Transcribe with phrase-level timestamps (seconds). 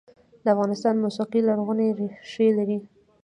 [0.43, 2.77] د افغانستان موسیقي لرغونې ریښې لري